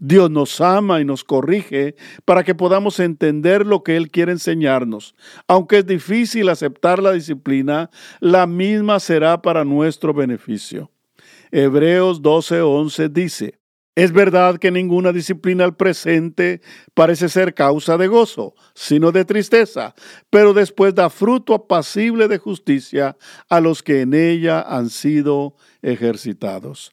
Dios 0.00 0.30
nos 0.30 0.60
ama 0.62 1.00
y 1.00 1.04
nos 1.04 1.24
corrige 1.24 1.94
para 2.24 2.42
que 2.42 2.54
podamos 2.54 2.98
entender 2.98 3.66
lo 3.66 3.84
que 3.84 3.96
Él 3.96 4.10
quiere 4.10 4.32
enseñarnos. 4.32 5.14
Aunque 5.46 5.78
es 5.78 5.86
difícil 5.86 6.48
aceptar 6.48 7.02
la 7.02 7.12
disciplina, 7.12 7.90
la 8.18 8.46
misma 8.46 8.98
será 8.98 9.42
para 9.42 9.64
nuestro 9.64 10.14
beneficio. 10.14 10.90
Hebreos 11.52 12.22
12:11 12.22 13.10
dice, 13.10 13.60
es 13.94 14.12
verdad 14.12 14.56
que 14.58 14.70
ninguna 14.70 15.12
disciplina 15.12 15.64
al 15.64 15.76
presente 15.76 16.62
parece 16.94 17.28
ser 17.28 17.52
causa 17.52 17.98
de 17.98 18.06
gozo, 18.06 18.54
sino 18.74 19.12
de 19.12 19.26
tristeza, 19.26 19.94
pero 20.30 20.54
después 20.54 20.94
da 20.94 21.10
fruto 21.10 21.52
apacible 21.52 22.26
de 22.26 22.38
justicia 22.38 23.18
a 23.50 23.60
los 23.60 23.82
que 23.82 24.00
en 24.00 24.14
ella 24.14 24.62
han 24.62 24.88
sido 24.88 25.56
ejercitados. 25.82 26.92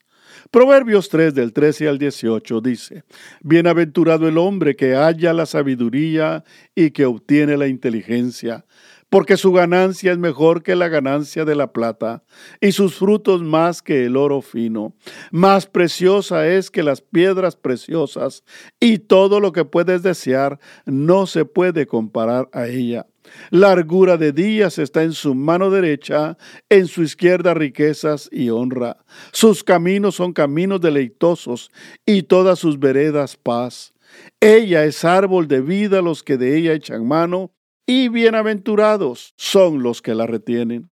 Proverbios 0.50 1.08
3 1.08 1.34
del 1.34 1.52
13 1.52 1.88
al 1.88 1.98
18 1.98 2.60
dice, 2.60 3.04
Bienaventurado 3.40 4.28
el 4.28 4.38
hombre 4.38 4.76
que 4.76 4.94
halla 4.94 5.32
la 5.32 5.46
sabiduría 5.46 6.44
y 6.74 6.90
que 6.90 7.06
obtiene 7.06 7.56
la 7.56 7.66
inteligencia, 7.66 8.64
porque 9.10 9.36
su 9.36 9.52
ganancia 9.52 10.12
es 10.12 10.18
mejor 10.18 10.62
que 10.62 10.76
la 10.76 10.88
ganancia 10.88 11.44
de 11.44 11.54
la 11.54 11.72
plata, 11.72 12.22
y 12.60 12.72
sus 12.72 12.96
frutos 12.96 13.42
más 13.42 13.82
que 13.82 14.04
el 14.04 14.16
oro 14.16 14.42
fino. 14.42 14.94
Más 15.30 15.66
preciosa 15.66 16.46
es 16.46 16.70
que 16.70 16.82
las 16.82 17.00
piedras 17.00 17.56
preciosas, 17.56 18.44
y 18.80 18.98
todo 18.98 19.40
lo 19.40 19.52
que 19.52 19.64
puedes 19.64 20.02
desear 20.02 20.58
no 20.84 21.26
se 21.26 21.44
puede 21.44 21.86
comparar 21.86 22.48
a 22.52 22.66
ella. 22.66 23.06
Largura 23.50 24.16
de 24.16 24.32
días 24.32 24.78
está 24.78 25.02
en 25.02 25.12
su 25.12 25.34
mano 25.34 25.70
derecha, 25.70 26.36
en 26.68 26.86
su 26.86 27.02
izquierda 27.02 27.54
riquezas 27.54 28.28
y 28.32 28.50
honra. 28.50 28.98
Sus 29.32 29.64
caminos 29.64 30.16
son 30.16 30.32
caminos 30.32 30.80
deleitosos 30.80 31.70
y 32.04 32.24
todas 32.24 32.58
sus 32.58 32.78
veredas 32.78 33.36
paz. 33.36 33.92
Ella 34.40 34.84
es 34.84 35.04
árbol 35.04 35.48
de 35.48 35.60
vida 35.60 36.02
los 36.02 36.22
que 36.22 36.36
de 36.36 36.56
ella 36.56 36.72
echan 36.72 37.06
mano, 37.06 37.52
y 37.86 38.08
bienaventurados 38.08 39.32
son 39.36 39.82
los 39.82 40.02
que 40.02 40.14
la 40.14 40.26
retienen. 40.26 40.90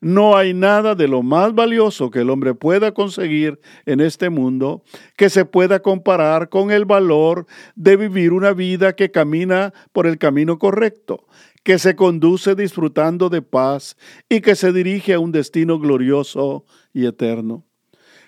No 0.00 0.36
hay 0.36 0.52
nada 0.52 0.94
de 0.94 1.08
lo 1.08 1.22
más 1.22 1.54
valioso 1.54 2.10
que 2.10 2.20
el 2.20 2.30
hombre 2.30 2.54
pueda 2.54 2.92
conseguir 2.92 3.60
en 3.86 4.00
este 4.00 4.28
mundo 4.28 4.84
que 5.16 5.30
se 5.30 5.44
pueda 5.44 5.80
comparar 5.80 6.48
con 6.50 6.70
el 6.70 6.84
valor 6.84 7.46
de 7.74 7.96
vivir 7.96 8.32
una 8.32 8.52
vida 8.52 8.94
que 8.94 9.10
camina 9.10 9.72
por 9.92 10.06
el 10.06 10.18
camino 10.18 10.58
correcto, 10.58 11.26
que 11.62 11.78
se 11.78 11.96
conduce 11.96 12.54
disfrutando 12.54 13.30
de 13.30 13.40
paz 13.42 13.96
y 14.28 14.40
que 14.40 14.54
se 14.54 14.72
dirige 14.72 15.14
a 15.14 15.18
un 15.18 15.32
destino 15.32 15.78
glorioso 15.78 16.66
y 16.92 17.06
eterno. 17.06 17.64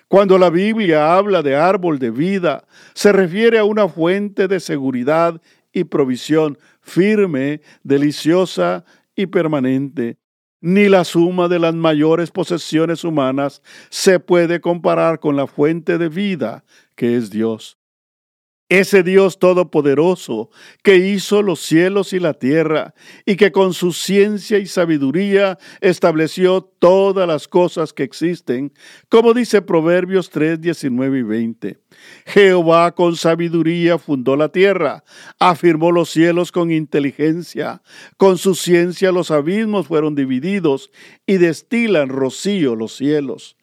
Cuando 0.07 0.39
la 0.39 0.49
Biblia 0.49 1.15
habla 1.15 1.43
de 1.43 1.55
árbol 1.55 1.99
de 1.99 2.09
vida, 2.09 2.65
se 2.95 3.11
refiere 3.11 3.59
a 3.59 3.63
una 3.63 3.87
fuente 3.87 4.47
de 4.47 4.59
seguridad 4.59 5.39
y 5.71 5.83
provisión 5.83 6.57
firme, 6.81 7.61
deliciosa 7.83 8.85
y 9.15 9.27
permanente. 9.27 10.17
Ni 10.61 10.89
la 10.89 11.05
suma 11.05 11.47
de 11.47 11.57
las 11.57 11.73
mayores 11.73 12.31
posesiones 12.31 13.05
humanas 13.05 13.61
se 13.89 14.19
puede 14.19 14.59
comparar 14.59 15.19
con 15.19 15.37
la 15.37 15.47
fuente 15.47 15.97
de 15.97 16.09
vida 16.09 16.65
que 16.95 17.15
es 17.15 17.29
Dios. 17.29 17.78
Ese 18.69 19.01
Dios 19.01 19.39
todopoderoso 19.39 20.51
que 20.83 20.97
hizo 20.97 21.41
los 21.41 21.59
cielos 21.59 22.13
y 22.13 22.19
la 22.19 22.35
tierra 22.35 22.93
y 23.25 23.35
que 23.35 23.51
con 23.51 23.73
su 23.73 23.93
ciencia 23.93 24.59
y 24.59 24.67
sabiduría 24.67 25.57
estableció 25.81 26.61
todas 26.61 27.27
las 27.27 27.47
cosas 27.47 27.93
que 27.93 28.03
existen, 28.03 28.71
como 29.09 29.33
dice 29.33 29.63
Proverbios 29.63 30.29
3, 30.29 30.61
19 30.61 31.17
y 31.17 31.23
20. 31.23 31.79
Jehová 32.27 32.93
con 32.93 33.15
sabiduría 33.15 33.97
fundó 33.97 34.35
la 34.35 34.49
tierra, 34.49 35.03
afirmó 35.39 35.91
los 35.91 36.11
cielos 36.11 36.51
con 36.51 36.71
inteligencia, 36.71 37.81
con 38.17 38.37
su 38.37 38.53
ciencia 38.53 39.11
los 39.11 39.31
abismos 39.31 39.87
fueron 39.87 40.13
divididos 40.13 40.91
y 41.25 41.37
destilan 41.37 42.09
rocío 42.09 42.75
los 42.75 42.95
cielos. 42.95 43.57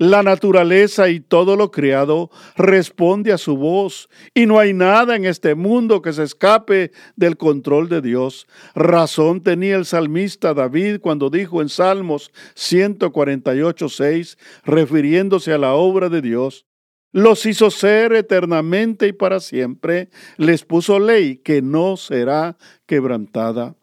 La 0.00 0.22
naturaleza 0.22 1.10
y 1.10 1.20
todo 1.20 1.56
lo 1.56 1.70
creado 1.70 2.30
responde 2.56 3.34
a 3.34 3.38
su 3.38 3.58
voz 3.58 4.08
y 4.32 4.46
no 4.46 4.58
hay 4.58 4.72
nada 4.72 5.14
en 5.14 5.26
este 5.26 5.54
mundo 5.54 6.00
que 6.00 6.14
se 6.14 6.22
escape 6.22 6.90
del 7.16 7.36
control 7.36 7.90
de 7.90 8.00
Dios. 8.00 8.46
Razón 8.74 9.42
tenía 9.42 9.76
el 9.76 9.84
salmista 9.84 10.54
David 10.54 11.00
cuando 11.02 11.28
dijo 11.28 11.60
en 11.60 11.68
Salmos 11.68 12.32
148.6, 12.56 14.38
refiriéndose 14.64 15.52
a 15.52 15.58
la 15.58 15.74
obra 15.74 16.08
de 16.08 16.22
Dios, 16.22 16.64
los 17.12 17.44
hizo 17.44 17.70
ser 17.70 18.14
eternamente 18.14 19.06
y 19.06 19.12
para 19.12 19.38
siempre, 19.38 20.08
les 20.38 20.64
puso 20.64 20.98
ley 20.98 21.36
que 21.36 21.60
no 21.60 21.98
será 21.98 22.56
quebrantada. 22.86 23.76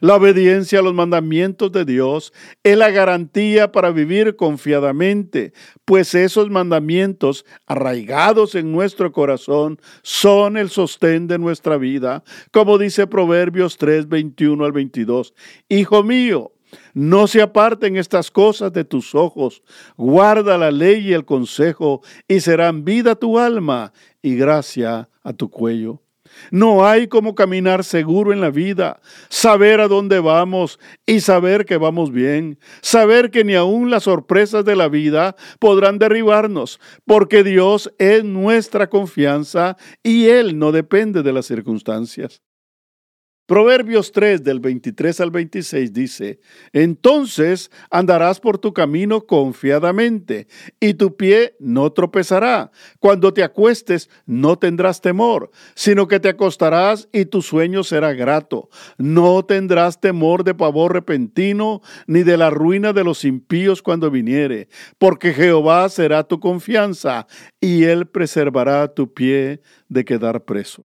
La 0.00 0.16
obediencia 0.16 0.80
a 0.80 0.82
los 0.82 0.94
mandamientos 0.94 1.72
de 1.72 1.84
Dios 1.84 2.32
es 2.62 2.76
la 2.76 2.90
garantía 2.90 3.72
para 3.72 3.90
vivir 3.90 4.36
confiadamente, 4.36 5.52
pues 5.84 6.14
esos 6.14 6.50
mandamientos 6.50 7.44
arraigados 7.66 8.54
en 8.54 8.72
nuestro 8.72 9.12
corazón 9.12 9.80
son 10.02 10.56
el 10.56 10.70
sostén 10.70 11.26
de 11.26 11.38
nuestra 11.38 11.76
vida, 11.76 12.24
como 12.50 12.78
dice 12.78 13.06
Proverbios 13.06 13.76
3, 13.78 14.08
21 14.08 14.64
al 14.64 14.72
22. 14.72 15.34
Hijo 15.68 16.02
mío, 16.02 16.52
no 16.92 17.26
se 17.26 17.42
aparten 17.42 17.96
estas 17.96 18.30
cosas 18.30 18.72
de 18.72 18.84
tus 18.84 19.14
ojos, 19.14 19.62
guarda 19.96 20.58
la 20.58 20.70
ley 20.70 21.08
y 21.08 21.12
el 21.12 21.24
consejo, 21.24 22.02
y 22.28 22.40
serán 22.40 22.84
vida 22.84 23.14
tu 23.14 23.38
alma 23.38 23.92
y 24.22 24.36
gracia 24.36 25.08
a 25.22 25.32
tu 25.32 25.50
cuello. 25.50 26.03
No 26.50 26.86
hay 26.86 27.08
como 27.08 27.34
caminar 27.34 27.84
seguro 27.84 28.32
en 28.32 28.40
la 28.40 28.50
vida, 28.50 29.00
saber 29.28 29.80
a 29.80 29.88
dónde 29.88 30.20
vamos 30.20 30.78
y 31.06 31.20
saber 31.20 31.64
que 31.64 31.76
vamos 31.76 32.12
bien, 32.12 32.58
saber 32.80 33.30
que 33.30 33.44
ni 33.44 33.54
aun 33.54 33.90
las 33.90 34.04
sorpresas 34.04 34.64
de 34.64 34.76
la 34.76 34.88
vida 34.88 35.36
podrán 35.58 35.98
derribarnos, 35.98 36.80
porque 37.04 37.44
Dios 37.44 37.92
es 37.98 38.24
nuestra 38.24 38.88
confianza 38.88 39.76
y 40.02 40.26
Él 40.26 40.58
no 40.58 40.72
depende 40.72 41.22
de 41.22 41.32
las 41.32 41.46
circunstancias. 41.46 42.42
Proverbios 43.46 44.10
3 44.12 44.42
del 44.42 44.58
23 44.58 45.20
al 45.20 45.30
26 45.30 45.92
dice, 45.92 46.40
Entonces 46.72 47.70
andarás 47.90 48.40
por 48.40 48.56
tu 48.56 48.72
camino 48.72 49.26
confiadamente, 49.26 50.46
y 50.80 50.94
tu 50.94 51.14
pie 51.14 51.54
no 51.60 51.92
tropezará. 51.92 52.70
Cuando 53.00 53.34
te 53.34 53.42
acuestes 53.42 54.08
no 54.24 54.58
tendrás 54.58 55.02
temor, 55.02 55.50
sino 55.74 56.08
que 56.08 56.20
te 56.20 56.30
acostarás 56.30 57.06
y 57.12 57.26
tu 57.26 57.42
sueño 57.42 57.84
será 57.84 58.14
grato. 58.14 58.70
No 58.96 59.44
tendrás 59.44 60.00
temor 60.00 60.42
de 60.42 60.54
pavor 60.54 60.94
repentino, 60.94 61.82
ni 62.06 62.22
de 62.22 62.38
la 62.38 62.48
ruina 62.48 62.94
de 62.94 63.04
los 63.04 63.26
impíos 63.26 63.82
cuando 63.82 64.10
viniere, 64.10 64.68
porque 64.96 65.34
Jehová 65.34 65.86
será 65.90 66.24
tu 66.24 66.40
confianza, 66.40 67.26
y 67.60 67.84
él 67.84 68.06
preservará 68.06 68.88
tu 68.88 69.12
pie 69.12 69.60
de 69.90 70.06
quedar 70.06 70.44
preso. 70.44 70.86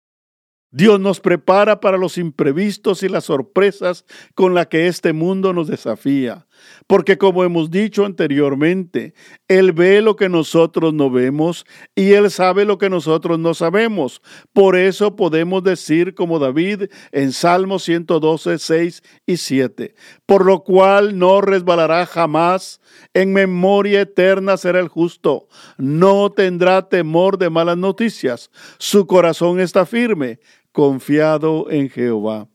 Dios 0.75 0.99
nos 0.99 1.21
prepara 1.21 1.79
para 1.79 1.97
los 1.97 2.17
imprevistos 2.17 3.01
y 3.01 3.07
las 3.07 3.23
sorpresas 3.23 4.03
con 4.33 4.53
las 4.53 4.67
que 4.67 4.87
este 4.87 5.13
mundo 5.13 5.53
nos 5.53 5.69
desafía. 5.69 6.47
Porque 6.85 7.17
como 7.17 7.45
hemos 7.45 7.71
dicho 7.71 8.03
anteriormente, 8.03 9.13
Él 9.47 9.71
ve 9.71 10.01
lo 10.01 10.17
que 10.17 10.27
nosotros 10.27 10.93
no 10.93 11.09
vemos 11.09 11.65
y 11.95 12.11
Él 12.11 12.29
sabe 12.29 12.65
lo 12.65 12.77
que 12.77 12.89
nosotros 12.89 13.39
no 13.39 13.53
sabemos. 13.53 14.21
Por 14.51 14.75
eso 14.75 15.15
podemos 15.15 15.63
decir 15.63 16.13
como 16.13 16.39
David 16.39 16.89
en 17.13 17.31
Salmo 17.31 17.79
112, 17.79 18.59
6 18.59 19.03
y 19.25 19.37
7. 19.37 19.95
Por 20.25 20.45
lo 20.45 20.65
cual 20.65 21.17
no 21.17 21.39
resbalará 21.39 22.05
jamás, 22.05 22.81
en 23.13 23.31
memoria 23.31 24.01
eterna 24.01 24.57
será 24.57 24.81
el 24.81 24.89
justo. 24.89 25.47
No 25.77 26.33
tendrá 26.33 26.89
temor 26.89 27.37
de 27.37 27.49
malas 27.49 27.77
noticias. 27.77 28.51
Su 28.77 29.07
corazón 29.07 29.61
está 29.61 29.85
firme 29.85 30.39
confiado 30.75 31.71
en 31.71 31.89
Jehová. 31.89 32.49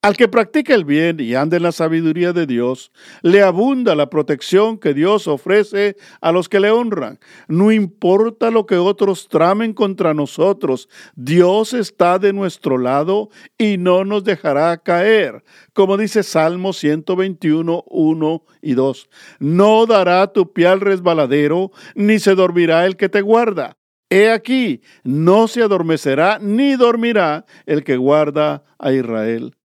Al 0.00 0.16
que 0.16 0.26
practica 0.26 0.72
el 0.72 0.86
bien 0.86 1.20
y 1.20 1.34
anda 1.34 1.58
en 1.58 1.64
la 1.64 1.72
sabiduría 1.72 2.32
de 2.32 2.46
Dios, 2.46 2.92
le 3.20 3.42
abunda 3.42 3.94
la 3.94 4.08
protección 4.08 4.78
que 4.78 4.94
Dios 4.94 5.28
ofrece 5.28 5.96
a 6.22 6.32
los 6.32 6.48
que 6.48 6.60
le 6.60 6.70
honran. 6.70 7.18
No 7.46 7.72
importa 7.72 8.50
lo 8.50 8.64
que 8.64 8.76
otros 8.76 9.28
tramen 9.28 9.74
contra 9.74 10.14
nosotros, 10.14 10.88
Dios 11.14 11.74
está 11.74 12.18
de 12.18 12.32
nuestro 12.32 12.78
lado 12.78 13.28
y 13.58 13.76
no 13.76 14.06
nos 14.06 14.24
dejará 14.24 14.78
caer. 14.78 15.44
Como 15.74 15.98
dice 15.98 16.22
Salmo 16.22 16.72
121, 16.72 17.84
1 17.86 18.44
y 18.62 18.72
2. 18.72 19.08
No 19.40 19.84
dará 19.84 20.26
tu 20.32 20.54
pie 20.54 20.68
al 20.68 20.80
resbaladero, 20.80 21.70
ni 21.94 22.18
se 22.18 22.34
dormirá 22.34 22.86
el 22.86 22.96
que 22.96 23.10
te 23.10 23.20
guarda. 23.20 23.76
He 24.08 24.30
aquí, 24.30 24.82
no 25.02 25.48
se 25.48 25.62
adormecerá 25.62 26.38
ni 26.40 26.76
dormirá 26.76 27.44
el 27.66 27.82
que 27.82 27.96
guarda 27.96 28.62
a 28.78 28.92
Israel. 28.92 29.56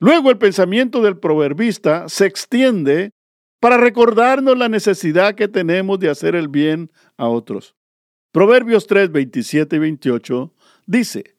Luego 0.00 0.30
el 0.30 0.38
pensamiento 0.38 1.00
del 1.00 1.16
proverbista 1.16 2.08
se 2.08 2.26
extiende 2.26 3.12
para 3.60 3.76
recordarnos 3.76 4.58
la 4.58 4.68
necesidad 4.68 5.36
que 5.36 5.46
tenemos 5.46 6.00
de 6.00 6.10
hacer 6.10 6.34
el 6.34 6.48
bien 6.48 6.90
a 7.16 7.28
otros. 7.28 7.76
Proverbios 8.32 8.88
3, 8.88 9.12
27 9.12 9.76
y 9.76 9.78
28 9.78 10.52
dice, 10.86 11.36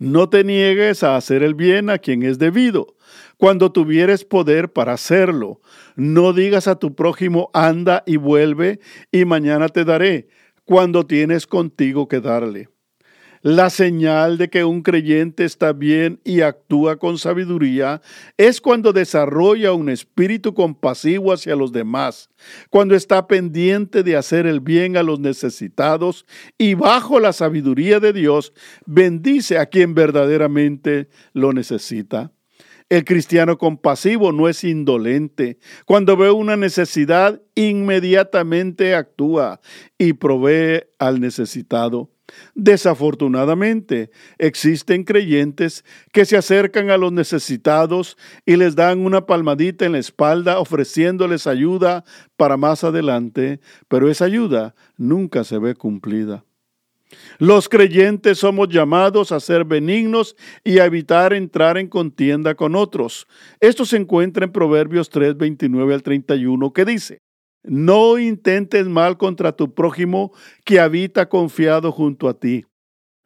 No 0.00 0.28
te 0.28 0.42
niegues 0.42 1.04
a 1.04 1.14
hacer 1.14 1.44
el 1.44 1.54
bien 1.54 1.88
a 1.88 1.98
quien 1.98 2.24
es 2.24 2.40
debido, 2.40 2.96
cuando 3.36 3.70
tuvieres 3.70 4.24
poder 4.24 4.72
para 4.72 4.94
hacerlo. 4.94 5.60
No 5.94 6.32
digas 6.32 6.66
a 6.66 6.80
tu 6.80 6.96
prójimo, 6.96 7.50
anda 7.52 8.02
y 8.06 8.16
vuelve, 8.16 8.80
y 9.12 9.24
mañana 9.24 9.68
te 9.68 9.84
daré 9.84 10.28
cuando 10.70 11.04
tienes 11.04 11.48
contigo 11.48 12.06
que 12.06 12.20
darle. 12.20 12.68
La 13.42 13.70
señal 13.70 14.38
de 14.38 14.50
que 14.50 14.62
un 14.62 14.82
creyente 14.82 15.44
está 15.44 15.72
bien 15.72 16.20
y 16.22 16.42
actúa 16.42 16.96
con 16.96 17.18
sabiduría 17.18 18.02
es 18.36 18.60
cuando 18.60 18.92
desarrolla 18.92 19.72
un 19.72 19.88
espíritu 19.88 20.54
compasivo 20.54 21.32
hacia 21.32 21.56
los 21.56 21.72
demás, 21.72 22.30
cuando 22.68 22.94
está 22.94 23.26
pendiente 23.26 24.04
de 24.04 24.14
hacer 24.14 24.46
el 24.46 24.60
bien 24.60 24.96
a 24.96 25.02
los 25.02 25.18
necesitados 25.18 26.24
y 26.56 26.74
bajo 26.74 27.18
la 27.18 27.32
sabiduría 27.32 27.98
de 27.98 28.12
Dios 28.12 28.52
bendice 28.86 29.58
a 29.58 29.66
quien 29.66 29.96
verdaderamente 29.96 31.08
lo 31.32 31.52
necesita. 31.52 32.30
El 32.90 33.04
cristiano 33.04 33.56
compasivo 33.56 34.32
no 34.32 34.48
es 34.48 34.64
indolente. 34.64 35.58
Cuando 35.86 36.16
ve 36.16 36.32
una 36.32 36.56
necesidad, 36.56 37.40
inmediatamente 37.54 38.96
actúa 38.96 39.60
y 39.96 40.14
provee 40.14 40.82
al 40.98 41.20
necesitado. 41.20 42.10
Desafortunadamente, 42.56 44.10
existen 44.38 45.04
creyentes 45.04 45.84
que 46.12 46.24
se 46.24 46.36
acercan 46.36 46.90
a 46.90 46.96
los 46.96 47.12
necesitados 47.12 48.16
y 48.44 48.56
les 48.56 48.74
dan 48.74 49.06
una 49.06 49.24
palmadita 49.24 49.86
en 49.86 49.92
la 49.92 49.98
espalda 49.98 50.58
ofreciéndoles 50.58 51.46
ayuda 51.46 52.04
para 52.36 52.56
más 52.56 52.82
adelante, 52.82 53.60
pero 53.86 54.10
esa 54.10 54.24
ayuda 54.24 54.74
nunca 54.96 55.44
se 55.44 55.58
ve 55.58 55.76
cumplida. 55.76 56.44
Los 57.38 57.68
creyentes 57.68 58.38
somos 58.38 58.68
llamados 58.68 59.32
a 59.32 59.40
ser 59.40 59.64
benignos 59.64 60.36
y 60.64 60.78
a 60.78 60.84
evitar 60.84 61.32
entrar 61.32 61.78
en 61.78 61.88
contienda 61.88 62.54
con 62.54 62.76
otros. 62.76 63.26
Esto 63.60 63.84
se 63.84 63.96
encuentra 63.96 64.44
en 64.44 64.52
Proverbios 64.52 65.10
3, 65.10 65.36
29 65.36 65.94
al 65.94 66.02
31, 66.02 66.72
que 66.72 66.84
dice, 66.84 67.22
No 67.62 68.18
intentes 68.18 68.86
mal 68.86 69.16
contra 69.18 69.52
tu 69.52 69.74
prójimo 69.74 70.32
que 70.64 70.80
habita 70.80 71.28
confiado 71.28 71.92
junto 71.92 72.28
a 72.28 72.38
ti. 72.38 72.64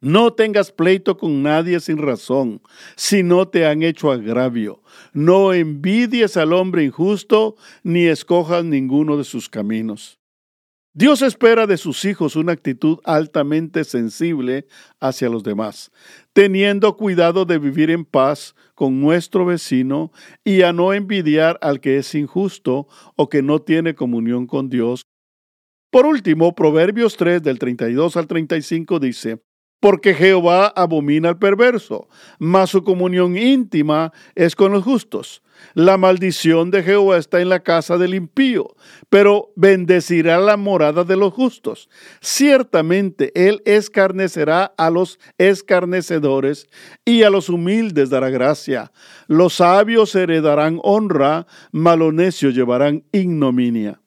No 0.01 0.35
tengas 0.35 0.71
pleito 0.71 1.17
con 1.17 1.43
nadie 1.43 1.81
sin 1.81 1.97
razón, 1.97 2.61
si 2.95 3.23
no 3.23 3.49
te 3.49 3.67
han 3.67 3.83
hecho 3.83 4.13
agravio. 4.13 4.83
No 5.15 5.55
envidies 5.55 6.37
al 6.37 6.53
hombre 6.53 6.85
injusto, 6.85 7.57
ni 7.83 8.05
escojas 8.05 8.67
ninguno 8.67 9.17
de 9.17 9.25
sus 9.25 9.49
caminos. 9.49 10.19
Dios 10.97 11.23
espera 11.23 11.67
de 11.67 11.77
sus 11.77 12.05
hijos 12.05 12.37
una 12.37 12.53
actitud 12.53 13.01
altamente 13.03 13.83
sensible 13.83 14.69
hacia 15.01 15.29
los 15.29 15.43
demás, 15.43 15.91
teniendo 16.33 16.97
cuidado 16.97 17.45
de 17.45 17.59
vivir 17.59 17.91
en 17.91 18.05
paz 18.05 18.55
con 18.77 19.01
nuestro 19.01 19.45
vecino 19.45 20.13
y 20.45 20.63
a 20.63 20.73
no 20.73 20.93
envidiar 20.93 21.59
al 21.63 21.81
que 21.81 21.97
es 21.97 22.15
injusto 22.15 22.87
o 23.17 23.29
que 23.29 23.43
no 23.43 23.61
tiene 23.61 23.97
comunión 23.97 24.47
con 24.47 24.69
Dios. 24.69 25.03
Por 25.91 26.07
último, 26.07 26.55
Proverbios 26.55 27.17
3 27.17 27.43
del 27.43 27.59
32 27.59 28.17
al 28.17 28.29
35 28.29 29.01
dice, 29.01 29.43
porque 29.85 30.15
Jehová 30.15 30.69
abomina 30.69 31.29
al 31.29 31.39
perverso, 31.39 32.09
mas 32.39 32.71
su 32.71 32.83
comunión 32.83 33.37
íntima 33.37 34.15
es 34.35 34.57
con 34.57 34.73
los 34.73 34.83
justos. 34.83 35.43
La 35.75 35.99
maldición 35.99 36.71
de 36.71 36.83
Jehová 36.83 37.19
está 37.19 37.43
en 37.43 37.51
la 37.51 37.61
casa 37.61 37.99
del 37.99 38.15
impío, 38.15 38.75
pero 39.11 39.53
bendecirá 39.57 40.39
la 40.39 40.57
morada 40.57 41.05
de 41.05 41.19
los 41.19 41.35
justos. 41.35 41.91
Ciertamente 42.23 43.31
él 43.35 43.61
escarnecerá 43.67 44.73
a 44.79 44.89
los 44.89 45.19
escarnecedores 45.37 46.67
y 47.05 47.25
a 47.25 47.29
los 47.29 47.51
humildes 47.51 48.09
dará 48.09 48.31
gracia. 48.31 48.91
Los 49.27 49.57
sabios 49.57 50.15
heredarán 50.15 50.81
honra, 50.83 51.47
malonecios 51.73 52.55
llevarán 52.55 53.05
ignominia. 53.13 54.01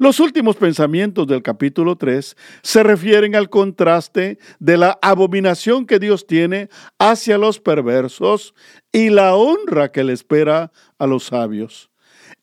Los 0.00 0.20
últimos 0.20 0.54
pensamientos 0.54 1.26
del 1.26 1.42
capítulo 1.42 1.96
3 1.96 2.36
se 2.62 2.82
refieren 2.84 3.34
al 3.34 3.50
contraste 3.50 4.38
de 4.60 4.76
la 4.76 4.96
abominación 5.02 5.86
que 5.86 5.98
Dios 5.98 6.24
tiene 6.28 6.68
hacia 7.00 7.36
los 7.36 7.58
perversos 7.58 8.54
y 8.92 9.10
la 9.10 9.34
honra 9.34 9.90
que 9.90 10.04
le 10.04 10.12
espera 10.12 10.70
a 11.00 11.08
los 11.08 11.24
sabios. 11.24 11.90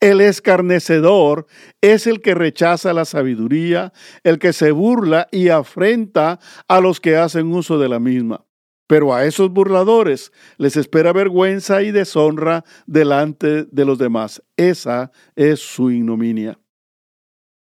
El 0.02 0.20
escarnecedor 0.20 1.48
es 1.80 2.08
el 2.08 2.22
que 2.22 2.36
rechaza 2.36 2.92
la 2.92 3.06
sabiduría, 3.06 3.94
el 4.26 4.38
que 4.38 4.52
se 4.52 4.72
burla 4.72 5.30
y 5.32 5.48
afrenta 5.48 6.40
a 6.68 6.82
los 6.82 7.00
que 7.00 7.16
hacen 7.16 7.54
uso 7.54 7.80
de 7.80 7.88
la 7.88 8.02
misma. 8.02 8.44
Pero 8.86 9.14
a 9.14 9.24
esos 9.24 9.50
burladores 9.50 10.34
les 10.58 10.76
espera 10.76 11.14
vergüenza 11.14 11.84
y 11.84 11.92
deshonra 11.92 12.66
delante 12.86 13.64
de 13.64 13.86
los 13.86 13.98
demás. 13.98 14.44
Esa 14.58 15.14
es 15.38 15.62
su 15.62 15.90
ignominia. 15.90 16.60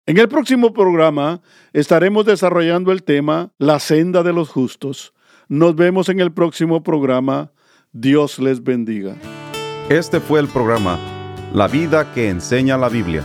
En 0.08 0.18
el 0.18 0.30
próximo 0.30 0.72
programa 0.72 1.42
estaremos 1.74 2.26
desarrollando 2.26 2.94
el 2.94 3.04
tema 3.04 3.52
La 3.58 3.78
senda 3.82 4.24
de 4.24 4.32
los 4.32 4.48
justos. 4.48 5.14
Nos 5.50 5.76
vemos 5.76 6.08
en 6.08 6.22
el 6.22 6.32
próximo 6.32 6.82
programa. 6.82 7.52
Dios 7.92 8.40
les 8.40 8.64
bendiga. 8.64 9.18
Este 9.90 10.22
fue 10.22 10.40
el 10.40 10.48
programa 10.48 10.98
La 11.54 11.68
vida 11.68 12.14
que 12.14 12.30
enseña 12.30 12.78
la 12.78 12.88
Biblia 12.88 13.22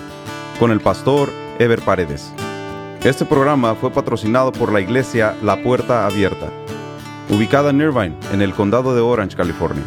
con 0.59 0.73
el 0.73 0.81
pastor 0.81 1.31
Ever 1.61 1.81
Paredes. 1.83 2.33
Este 3.05 3.25
programa 3.25 3.77
fue 3.77 3.93
patrocinado 3.93 4.51
por 4.51 4.73
la 4.73 4.81
iglesia 4.81 5.37
La 5.41 5.63
Puerta 5.63 6.05
Abierta, 6.05 6.51
ubicada 7.31 7.71
en 7.71 7.81
Irvine, 7.81 8.17
en 8.33 8.43
el 8.43 8.55
condado 8.55 8.93
de 8.93 9.01
Orange, 9.01 9.37
California. 9.37 9.85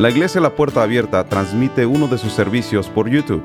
La 0.00 0.10
iglesia 0.10 0.40
La 0.40 0.56
Puerta 0.56 0.82
Abierta 0.82 1.22
transmite 1.28 1.86
uno 1.86 2.08
de 2.08 2.18
sus 2.18 2.32
servicios 2.32 2.88
por 2.88 3.08
YouTube 3.08 3.44